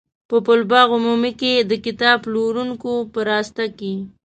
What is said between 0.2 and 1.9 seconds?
په پل باغ عمومي کې د